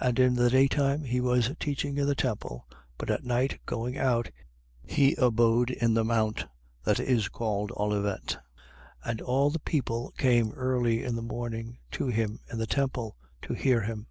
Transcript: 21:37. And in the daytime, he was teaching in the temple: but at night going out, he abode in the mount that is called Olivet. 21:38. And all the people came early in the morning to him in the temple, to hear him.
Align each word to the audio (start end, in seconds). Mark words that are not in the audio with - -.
21:37. 0.00 0.08
And 0.08 0.18
in 0.18 0.34
the 0.34 0.50
daytime, 0.50 1.04
he 1.04 1.20
was 1.20 1.52
teaching 1.60 1.96
in 1.96 2.08
the 2.08 2.16
temple: 2.16 2.66
but 2.98 3.08
at 3.08 3.22
night 3.22 3.60
going 3.66 3.96
out, 3.96 4.32
he 4.84 5.14
abode 5.14 5.70
in 5.70 5.94
the 5.94 6.02
mount 6.02 6.48
that 6.82 6.98
is 6.98 7.28
called 7.28 7.70
Olivet. 7.76 8.36
21:38. 9.06 9.10
And 9.12 9.20
all 9.20 9.50
the 9.50 9.60
people 9.60 10.12
came 10.18 10.50
early 10.54 11.04
in 11.04 11.14
the 11.14 11.22
morning 11.22 11.78
to 11.92 12.08
him 12.08 12.40
in 12.50 12.58
the 12.58 12.66
temple, 12.66 13.16
to 13.42 13.52
hear 13.54 13.82
him. 13.82 14.08